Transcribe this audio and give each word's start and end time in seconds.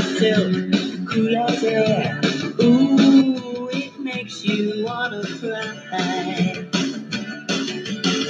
silk, 0.00 1.08
cool 1.10 1.36
air. 1.64 2.20
Ooh, 2.62 3.68
it 3.72 3.98
makes 4.00 4.44
you 4.44 4.84
wanna 4.84 5.22
cry. 5.40 6.66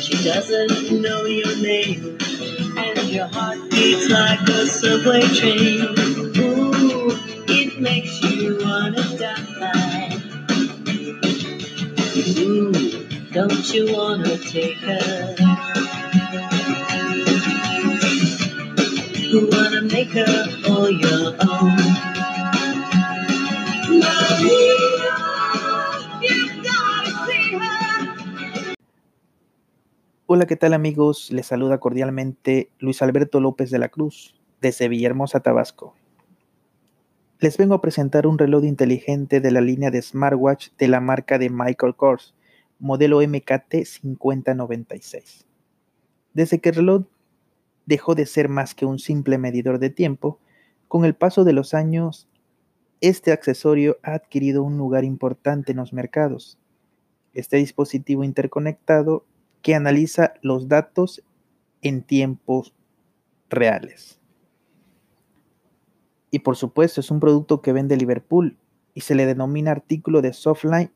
She 0.01 0.15
doesn't 0.25 1.01
know 1.01 1.25
your 1.27 1.57
name, 1.63 2.19
and 2.79 3.09
your 3.11 3.29
heart 3.29 3.59
beats 3.71 4.11
like 4.11 4.41
a 4.49 4.67
subway 4.67 5.23
train. 5.39 5.83
Ooh, 6.39 7.11
it 7.49 7.81
makes 7.81 8.23
you 8.23 8.59
wanna 8.63 9.05
die. 9.19 10.21
Ooh, 12.39 12.73
don't 13.33 13.75
you 13.75 13.95
wanna 13.95 14.37
take 14.39 14.79
her? 14.79 15.37
Hola, 30.27 30.47
¿qué 30.47 30.57
tal 30.57 30.73
amigos? 30.73 31.33
Les 31.33 31.47
saluda 31.47 31.79
cordialmente 31.79 32.71
Luis 32.79 33.03
Alberto 33.03 33.41
López 33.41 33.71
de 33.71 33.81
la 33.81 33.89
Cruz, 33.89 34.37
desde 34.61 34.89
Villahermosa, 34.89 35.41
Tabasco. 35.41 35.97
Les 37.41 37.57
vengo 37.57 37.75
a 37.75 37.81
presentar 37.81 38.29
un 38.29 38.39
reloj 38.39 38.63
inteligente 38.65 39.41
de 39.41 39.51
la 39.51 39.61
línea 39.61 39.91
de 39.91 40.01
smartwatch 40.01 40.69
de 40.79 40.87
la 40.87 41.01
marca 41.01 41.39
de 41.39 41.51
Michael 41.51 41.97
Kors, 41.97 42.37
modelo 42.79 43.21
MKT 43.21 43.85
5096. 43.85 45.45
Desde 46.35 46.61
que 46.61 46.69
el 46.69 46.77
reloj 46.77 47.03
dejó 47.87 48.15
de 48.15 48.27
ser 48.27 48.49
más 48.49 48.75
que 48.75 48.87
un 48.87 48.99
simple 48.99 49.39
medidor 49.39 49.79
de 49.79 49.91
tiempo, 49.91 50.41
con 50.89 51.05
el 51.05 51.15
paso 51.15 51.45
de 51.45 51.53
los 51.53 51.75
años, 51.75 52.29
este 53.01 53.33
accesorio 53.33 53.99
ha 54.03 54.15
adquirido 54.15 54.63
un 54.63 54.79
lugar 54.79 55.05
importante 55.05 55.73
en 55.73 55.79
los 55.79 55.93
mercados. 55.93 56.59
Este 57.33 57.57
dispositivo 57.57 58.25
interconectado 58.25 59.27
que 59.61 59.75
analiza 59.75 60.35
los 60.41 60.69
datos 60.69 61.23
en 61.83 62.03
tiempos 62.03 62.75
reales. 63.51 64.21
Y 66.31 66.41
por 66.41 66.57
supuesto 66.57 67.01
es 67.01 67.11
un 67.11 67.21
producto 67.21 67.61
que 67.61 67.73
vende 67.73 67.97
Liverpool 67.97 68.57
y 68.95 69.03
se 69.03 69.15
le 69.15 69.27
denomina 69.27 69.71
artículo 69.71 70.23
de 70.23 70.33
softline 70.33 70.93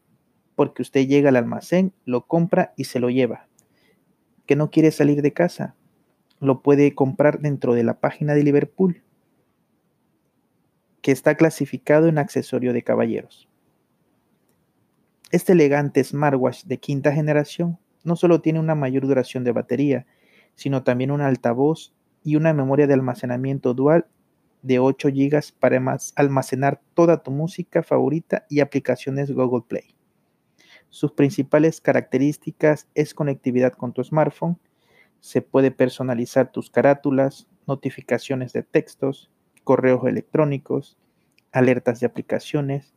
porque 0.54 0.82
usted 0.82 1.06
llega 1.06 1.28
al 1.28 1.36
almacén, 1.36 1.92
lo 2.04 2.26
compra 2.26 2.72
y 2.76 2.84
se 2.84 2.98
lo 2.98 3.10
lleva. 3.10 3.46
Que 4.46 4.56
no 4.56 4.70
quiere 4.70 4.90
salir 4.90 5.22
de 5.22 5.32
casa, 5.32 5.76
lo 6.40 6.62
puede 6.62 6.94
comprar 6.94 7.40
dentro 7.40 7.74
de 7.74 7.84
la 7.84 8.00
página 8.00 8.34
de 8.34 8.44
Liverpool, 8.44 9.02
que 11.02 11.12
está 11.12 11.36
clasificado 11.36 12.08
en 12.08 12.18
accesorio 12.18 12.72
de 12.72 12.82
caballeros. 12.82 13.48
Este 15.30 15.52
elegante 15.52 16.02
smartwatch 16.02 16.64
de 16.64 16.78
quinta 16.78 17.12
generación 17.12 17.78
no 18.04 18.16
solo 18.16 18.40
tiene 18.40 18.60
una 18.60 18.74
mayor 18.74 19.06
duración 19.06 19.44
de 19.44 19.52
batería, 19.52 20.06
sino 20.54 20.82
también 20.82 21.10
un 21.10 21.20
altavoz 21.20 21.94
y 22.22 22.36
una 22.36 22.52
memoria 22.52 22.86
de 22.86 22.94
almacenamiento 22.94 23.74
dual 23.74 24.06
de 24.62 24.78
8 24.78 25.08
GB 25.08 25.40
para 25.60 25.98
almacenar 26.16 26.80
toda 26.94 27.22
tu 27.22 27.30
música 27.30 27.82
favorita 27.82 28.44
y 28.48 28.60
aplicaciones 28.60 29.30
Google 29.30 29.64
Play. 29.68 29.94
Sus 30.90 31.12
principales 31.12 31.80
características 31.80 32.88
es 32.94 33.14
conectividad 33.14 33.74
con 33.74 33.92
tu 33.92 34.02
smartphone, 34.02 34.58
se 35.20 35.42
puede 35.42 35.70
personalizar 35.70 36.52
tus 36.52 36.70
carátulas, 36.70 37.48
notificaciones 37.66 38.52
de 38.52 38.62
textos, 38.62 39.30
correos 39.64 40.04
electrónicos, 40.04 40.98
alertas 41.52 42.00
de 42.00 42.06
aplicaciones, 42.06 42.94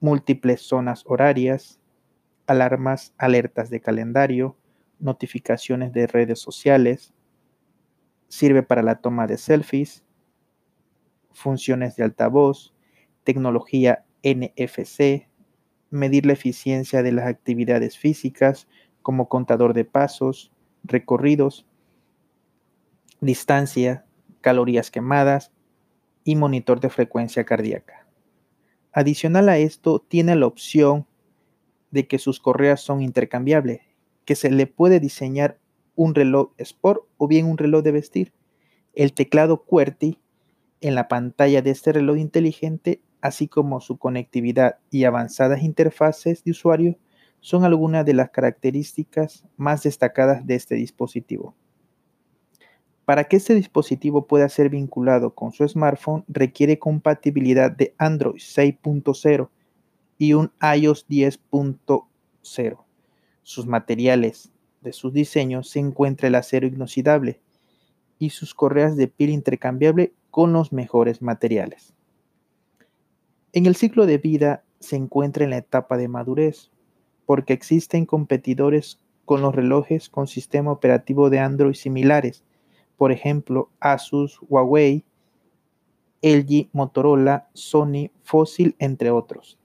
múltiples 0.00 0.60
zonas 0.60 1.04
horarias, 1.06 1.80
alarmas, 2.46 3.14
alertas 3.16 3.70
de 3.70 3.80
calendario, 3.80 4.56
notificaciones 4.98 5.92
de 5.92 6.06
redes 6.06 6.40
sociales, 6.40 7.14
sirve 8.28 8.62
para 8.62 8.82
la 8.82 8.96
toma 8.96 9.26
de 9.26 9.38
selfies, 9.38 10.04
funciones 11.32 11.96
de 11.96 12.04
altavoz, 12.04 12.74
tecnología 13.22 14.04
NFC, 14.22 15.28
medir 15.90 16.26
la 16.26 16.32
eficiencia 16.32 17.02
de 17.02 17.12
las 17.12 17.26
actividades 17.26 17.98
físicas 17.98 18.68
como 19.02 19.28
contador 19.28 19.74
de 19.74 19.84
pasos, 19.84 20.52
recorridos, 20.84 21.66
distancia, 23.20 24.04
calorías 24.40 24.90
quemadas 24.90 25.52
y 26.22 26.36
monitor 26.36 26.80
de 26.80 26.90
frecuencia 26.90 27.44
cardíaca. 27.44 28.06
Adicional 28.92 29.48
a 29.48 29.58
esto, 29.58 29.98
tiene 29.98 30.36
la 30.36 30.46
opción 30.46 31.06
de 31.90 32.06
que 32.06 32.18
sus 32.18 32.40
correas 32.40 32.80
son 32.80 33.02
intercambiables, 33.02 33.80
que 34.24 34.36
se 34.36 34.50
le 34.50 34.66
puede 34.66 35.00
diseñar 35.00 35.58
un 35.96 36.14
reloj 36.14 36.52
Sport 36.58 37.02
o 37.16 37.28
bien 37.28 37.46
un 37.46 37.58
reloj 37.58 37.82
de 37.82 37.92
vestir. 37.92 38.32
El 38.94 39.12
teclado 39.12 39.64
QWERTY 39.64 40.18
en 40.80 40.94
la 40.94 41.08
pantalla 41.08 41.62
de 41.62 41.70
este 41.70 41.92
reloj 41.92 42.18
inteligente, 42.18 43.00
así 43.20 43.48
como 43.48 43.80
su 43.80 43.96
conectividad 43.96 44.78
y 44.90 45.04
avanzadas 45.04 45.62
interfaces 45.62 46.44
de 46.44 46.50
usuario, 46.50 46.98
son 47.44 47.66
algunas 47.66 48.06
de 48.06 48.14
las 48.14 48.30
características 48.30 49.44
más 49.58 49.82
destacadas 49.82 50.46
de 50.46 50.54
este 50.54 50.76
dispositivo. 50.76 51.54
Para 53.04 53.24
que 53.24 53.36
este 53.36 53.54
dispositivo 53.54 54.26
pueda 54.26 54.48
ser 54.48 54.70
vinculado 54.70 55.34
con 55.34 55.52
su 55.52 55.68
smartphone 55.68 56.24
requiere 56.26 56.78
compatibilidad 56.78 57.70
de 57.70 57.94
Android 57.98 58.36
6.0 58.36 59.50
y 60.16 60.32
un 60.32 60.52
iOS 60.74 61.06
10.0. 61.06 62.78
Sus 63.42 63.66
materiales 63.66 64.50
de 64.80 64.94
sus 64.94 65.12
diseños 65.12 65.68
se 65.68 65.80
encuentra 65.80 66.28
el 66.28 66.36
acero 66.36 66.66
inoxidable 66.66 67.42
y 68.18 68.30
sus 68.30 68.54
correas 68.54 68.96
de 68.96 69.08
piel 69.08 69.28
intercambiable 69.28 70.14
con 70.30 70.54
los 70.54 70.72
mejores 70.72 71.20
materiales. 71.20 71.92
En 73.52 73.66
el 73.66 73.76
ciclo 73.76 74.06
de 74.06 74.16
vida 74.16 74.64
se 74.80 74.96
encuentra 74.96 75.44
en 75.44 75.50
la 75.50 75.58
etapa 75.58 75.98
de 75.98 76.08
madurez, 76.08 76.70
porque 77.26 77.52
existen 77.52 78.06
competidores 78.06 79.00
con 79.24 79.42
los 79.42 79.54
relojes 79.54 80.08
con 80.08 80.26
sistema 80.26 80.70
operativo 80.70 81.30
de 81.30 81.38
Android 81.38 81.74
similares, 81.74 82.44
por 82.96 83.12
ejemplo 83.12 83.70
Asus, 83.80 84.38
Huawei, 84.48 85.04
LG, 86.22 86.68
Motorola, 86.72 87.48
Sony, 87.52 88.10
Fossil, 88.22 88.76
entre 88.78 89.10
otros. 89.10 89.58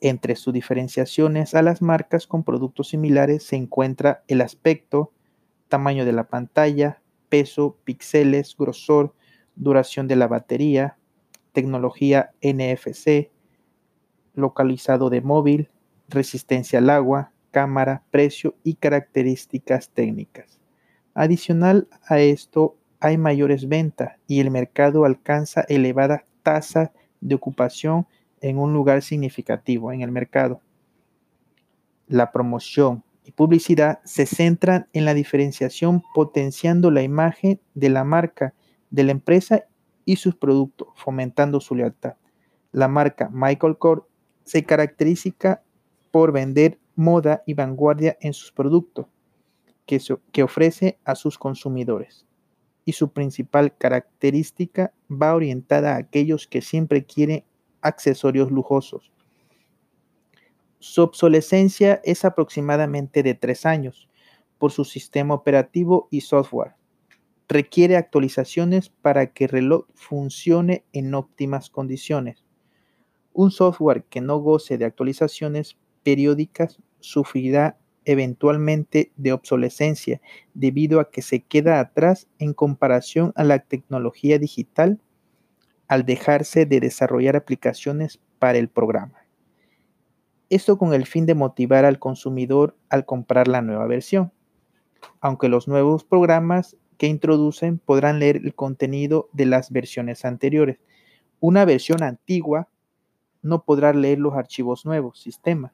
Entre 0.00 0.34
sus 0.34 0.52
diferenciaciones 0.52 1.54
a 1.54 1.62
las 1.62 1.80
marcas 1.80 2.26
con 2.26 2.42
productos 2.42 2.88
similares 2.88 3.44
se 3.44 3.56
encuentra 3.56 4.24
el 4.26 4.40
aspecto, 4.40 5.12
tamaño 5.68 6.04
de 6.04 6.12
la 6.12 6.24
pantalla, 6.24 7.00
peso, 7.28 7.76
píxeles, 7.84 8.56
grosor, 8.56 9.14
duración 9.54 10.08
de 10.08 10.16
la 10.16 10.26
batería, 10.26 10.98
tecnología 11.52 12.32
NFC, 12.42 13.30
localizado 14.34 15.10
de 15.10 15.20
móvil, 15.20 15.70
resistencia 16.14 16.78
al 16.78 16.90
agua, 16.90 17.32
cámara, 17.50 18.02
precio 18.10 18.54
y 18.64 18.74
características 18.74 19.90
técnicas. 19.90 20.58
Adicional 21.14 21.88
a 22.06 22.20
esto, 22.20 22.76
hay 23.00 23.18
mayores 23.18 23.68
ventas 23.68 24.16
y 24.26 24.40
el 24.40 24.50
mercado 24.50 25.04
alcanza 25.04 25.62
elevada 25.68 26.24
tasa 26.42 26.92
de 27.20 27.34
ocupación 27.34 28.06
en 28.40 28.58
un 28.58 28.72
lugar 28.72 29.02
significativo 29.02 29.92
en 29.92 30.02
el 30.02 30.10
mercado. 30.10 30.60
La 32.06 32.32
promoción 32.32 33.04
y 33.24 33.32
publicidad 33.32 34.00
se 34.04 34.26
centran 34.26 34.88
en 34.92 35.04
la 35.04 35.14
diferenciación 35.14 36.02
potenciando 36.14 36.90
la 36.90 37.02
imagen 37.02 37.60
de 37.74 37.90
la 37.90 38.04
marca, 38.04 38.54
de 38.90 39.04
la 39.04 39.12
empresa 39.12 39.64
y 40.04 40.16
sus 40.16 40.34
productos, 40.34 40.88
fomentando 40.96 41.60
su 41.60 41.74
lealtad. 41.74 42.14
La 42.72 42.88
marca 42.88 43.30
Michael 43.32 43.78
Kors 43.78 44.02
se 44.44 44.64
caracteriza 44.64 45.62
por 46.12 46.30
vender 46.30 46.78
moda 46.94 47.42
y 47.46 47.54
vanguardia 47.54 48.16
en 48.20 48.34
sus 48.34 48.52
productos 48.52 49.06
que, 50.32 50.42
ofrece 50.42 50.98
a 51.04 51.14
sus 51.14 51.38
consumidores. 51.38 52.26
Y 52.84 52.92
su 52.92 53.12
principal 53.12 53.76
característica 53.76 54.92
va 55.10 55.34
orientada 55.34 55.94
a 55.94 55.98
aquellos 55.98 56.46
que 56.46 56.62
siempre 56.62 57.04
quieren 57.04 57.44
accesorios 57.80 58.50
lujosos. 58.50 59.10
Su 60.78 61.02
obsolescencia 61.02 62.00
es 62.04 62.24
aproximadamente 62.24 63.22
de 63.22 63.34
tres 63.34 63.66
años 63.66 64.08
por 64.58 64.72
su 64.72 64.84
sistema 64.84 65.34
operativo 65.34 66.08
y 66.10 66.22
software. 66.22 66.74
Requiere 67.48 67.96
actualizaciones 67.96 68.88
para 68.88 69.32
que 69.32 69.44
el 69.44 69.50
reloj 69.50 69.86
funcione 69.94 70.84
en 70.92 71.14
óptimas 71.14 71.70
condiciones. 71.70 72.44
Un 73.32 73.50
software 73.50 74.04
que 74.04 74.20
no 74.20 74.38
goce 74.38 74.76
de 74.78 74.84
actualizaciones 74.84 75.76
periódicas 76.02 76.78
sufrirá 77.00 77.78
eventualmente 78.04 79.12
de 79.16 79.32
obsolescencia 79.32 80.20
debido 80.54 81.00
a 81.00 81.10
que 81.10 81.22
se 81.22 81.40
queda 81.40 81.80
atrás 81.80 82.28
en 82.38 82.52
comparación 82.52 83.32
a 83.36 83.44
la 83.44 83.60
tecnología 83.60 84.38
digital 84.38 85.00
al 85.88 86.04
dejarse 86.04 86.66
de 86.66 86.80
desarrollar 86.80 87.36
aplicaciones 87.36 88.20
para 88.38 88.58
el 88.58 88.68
programa. 88.68 89.26
Esto 90.48 90.78
con 90.78 90.94
el 90.94 91.06
fin 91.06 91.26
de 91.26 91.34
motivar 91.34 91.84
al 91.84 91.98
consumidor 91.98 92.76
al 92.88 93.04
comprar 93.04 93.48
la 93.48 93.62
nueva 93.62 93.86
versión, 93.86 94.32
aunque 95.20 95.48
los 95.48 95.68
nuevos 95.68 96.04
programas 96.04 96.76
que 96.98 97.06
introducen 97.06 97.78
podrán 97.78 98.18
leer 98.18 98.36
el 98.36 98.54
contenido 98.54 99.28
de 99.32 99.46
las 99.46 99.70
versiones 99.70 100.24
anteriores. 100.24 100.78
Una 101.40 101.64
versión 101.64 102.02
antigua 102.02 102.68
no 103.42 103.64
podrá 103.64 103.92
leer 103.92 104.18
los 104.18 104.34
archivos 104.34 104.86
nuevos, 104.86 105.20
sistema. 105.20 105.72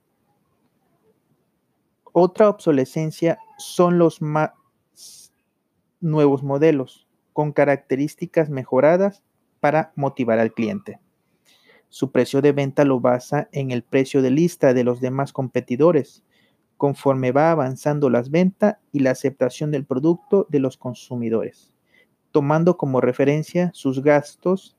Otra 2.20 2.48
obsolescencia 2.48 3.38
son 3.58 3.96
los 3.96 4.20
más 4.20 4.50
nuevos 6.00 6.42
modelos 6.42 7.06
con 7.32 7.52
características 7.52 8.50
mejoradas 8.50 9.22
para 9.60 9.92
motivar 9.94 10.40
al 10.40 10.52
cliente. 10.52 10.98
Su 11.88 12.10
precio 12.10 12.42
de 12.42 12.50
venta 12.50 12.84
lo 12.84 12.98
basa 12.98 13.48
en 13.52 13.70
el 13.70 13.84
precio 13.84 14.20
de 14.20 14.32
lista 14.32 14.74
de 14.74 14.82
los 14.82 15.00
demás 15.00 15.32
competidores, 15.32 16.24
conforme 16.76 17.30
va 17.30 17.52
avanzando 17.52 18.10
las 18.10 18.32
ventas 18.32 18.78
y 18.90 18.98
la 18.98 19.12
aceptación 19.12 19.70
del 19.70 19.86
producto 19.86 20.48
de 20.50 20.58
los 20.58 20.76
consumidores, 20.76 21.72
tomando 22.32 22.76
como 22.76 23.00
referencia 23.00 23.70
sus 23.74 24.02
gastos 24.02 24.76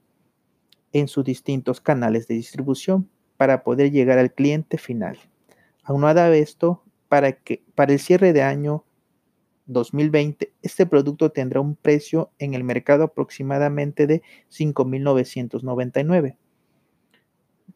en 0.92 1.08
sus 1.08 1.24
distintos 1.24 1.80
canales 1.80 2.28
de 2.28 2.36
distribución 2.36 3.10
para 3.38 3.64
poder 3.64 3.92
llegar 3.92 4.20
al 4.20 4.34
cliente 4.34 4.78
final. 4.78 5.18
Aunado 5.86 6.20
a 6.20 6.36
esto, 6.36 6.84
para, 7.10 7.34
que, 7.34 7.64
para 7.76 7.92
el 7.94 8.00
cierre 8.00 8.32
de 8.32 8.44
año 8.44 8.86
2020, 9.66 10.54
este 10.62 10.86
producto 10.86 11.32
tendrá 11.32 11.60
un 11.60 11.76
precio 11.76 12.32
en 12.40 12.54
el 12.54 12.64
mercado 12.64 13.04
aproximadamente 13.04 14.08
de 14.08 14.22
5.999. 14.50 16.38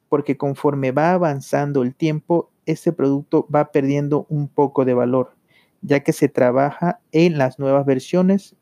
Porque 0.08 0.38
conforme 0.38 0.92
va 0.92 1.14
avanzando 1.14 1.84
el 1.84 1.96
tiempo, 1.96 2.52
este 2.66 2.94
producto 2.94 3.48
va 3.54 3.72
perdiendo 3.72 4.26
un 4.30 4.48
poco 4.48 4.86
de 4.86 4.94
valor, 4.94 5.36
ya 5.82 6.02
que 6.02 6.14
se 6.14 6.30
trabaja 6.30 7.00
en 7.12 7.38
las 7.38 7.60
nuevas 7.60 7.86
versiones, 7.86 8.56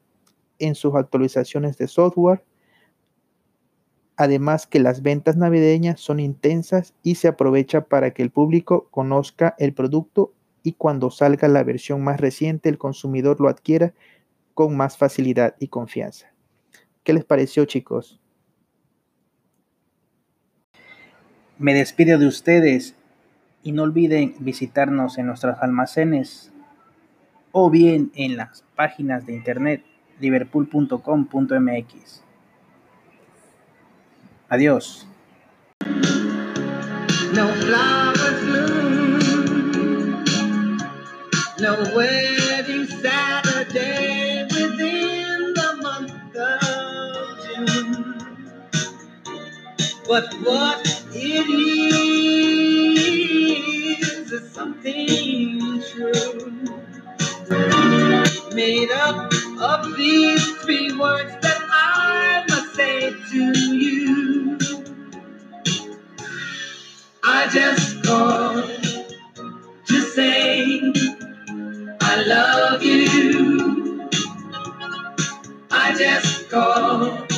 en 0.60 0.76
sus 0.76 0.96
actualizaciones 0.96 1.78
de 1.78 1.88
software, 1.88 2.44
además 4.16 4.68
que 4.68 4.80
las 4.80 5.02
ventas 5.02 5.36
navideñas 5.36 6.00
son 6.00 6.20
intensas 6.20 6.94
y 7.02 7.16
se 7.16 7.28
aprovecha 7.28 7.86
para 7.86 8.12
que 8.12 8.22
el 8.22 8.30
público 8.30 8.88
conozca 8.92 9.56
el 9.58 9.74
producto 9.74 10.34
y 10.64 10.74
cuando 10.74 11.12
salga 11.12 11.48
la 11.48 11.64
versión 11.64 12.04
más 12.04 12.20
reciente 12.20 12.70
el 12.70 12.78
consumidor 12.78 13.40
lo 13.40 13.50
adquiera 13.50 13.94
con 14.54 14.76
más 14.76 14.98
facilidad 14.98 15.56
y 15.60 15.70
confianza. 15.70 16.32
¿Qué 17.04 17.14
les 17.14 17.26
pareció 17.26 17.66
chicos? 17.66 18.20
Me 21.58 21.74
despido 21.74 22.18
de 22.18 22.28
ustedes 22.28 22.96
y 23.64 23.72
no 23.72 23.84
olviden 23.84 24.36
visitarnos 24.40 25.18
en 25.18 25.28
nuestros 25.28 25.58
almacenes 25.62 26.52
o 27.52 27.70
bien 27.70 28.12
en 28.16 28.38
las 28.38 28.64
páginas 28.76 29.26
de 29.26 29.34
internet 29.34 29.84
liverpool.com.mx. 30.20 32.24
Adiós. 34.50 35.08
No 37.34 38.11
wedding 41.96 42.88
Saturday 42.88 44.44
within 44.46 45.54
the 45.54 45.80
month 45.84 46.36
of 46.36 47.38
June. 47.46 48.40
But 50.08 50.34
what 50.44 50.80
it 51.14 51.48
is 54.10 54.32
is 54.32 54.52
something 54.52 55.82
true. 55.92 56.66
Made 58.56 58.92
up 58.92 59.34
of 59.62 59.98
these 59.98 60.52
three 60.64 60.92
words 60.98 61.32
that 61.42 61.62
I 61.72 62.46
must 62.50 62.76
say 62.76 63.12
to 63.32 63.76
you. 63.76 64.60
I 67.24 67.48
just 67.54 67.91
I 72.22 72.26
love 72.26 72.84
you. 72.84 74.10
I 75.72 75.96
just 75.98 76.50
called 76.50 77.31